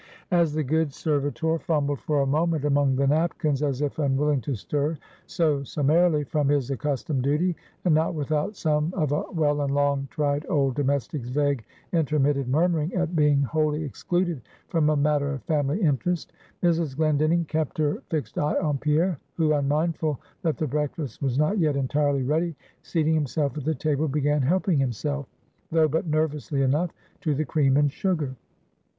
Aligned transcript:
As 0.31 0.51
the 0.51 0.63
good 0.63 0.91
servitor 0.91 1.59
fumbled 1.59 1.99
for 1.99 2.21
a 2.21 2.25
moment 2.25 2.65
among 2.65 2.95
the 2.95 3.05
napkins, 3.05 3.61
as 3.61 3.83
if 3.83 3.99
unwilling 3.99 4.41
to 4.41 4.55
stir 4.55 4.97
so 5.27 5.61
summarily 5.61 6.23
from 6.23 6.49
his 6.49 6.71
accustomed 6.71 7.21
duty, 7.21 7.55
and 7.85 7.93
not 7.93 8.15
without 8.15 8.55
some 8.55 8.91
of 8.97 9.11
a 9.11 9.25
well 9.31 9.61
and 9.61 9.75
long 9.75 10.07
tried 10.09 10.43
old 10.49 10.73
domestic's 10.73 11.29
vague, 11.29 11.63
intermitted 11.93 12.47
murmuring, 12.49 12.91
at 12.95 13.15
being 13.15 13.43
wholly 13.43 13.83
excluded 13.83 14.41
from 14.69 14.89
a 14.89 14.95
matter 14.97 15.35
of 15.35 15.43
family 15.43 15.79
interest; 15.79 16.33
Mrs. 16.63 16.95
Glendinning 16.95 17.45
kept 17.45 17.77
her 17.77 18.01
fixed 18.09 18.39
eye 18.39 18.57
on 18.59 18.79
Pierre, 18.79 19.19
who, 19.35 19.53
unmindful 19.53 20.19
that 20.41 20.57
the 20.57 20.65
breakfast 20.65 21.21
was 21.21 21.37
not 21.37 21.59
yet 21.59 21.75
entirely 21.75 22.23
ready, 22.23 22.55
seating 22.81 23.13
himself 23.13 23.55
at 23.55 23.65
the 23.65 23.75
table, 23.75 24.07
began 24.07 24.41
helping 24.41 24.79
himself 24.79 25.27
though 25.69 25.87
but 25.87 26.07
nervously 26.07 26.63
enough 26.63 26.89
to 27.19 27.35
the 27.35 27.45
cream 27.45 27.77
and 27.77 27.91
sugar. 27.91 28.35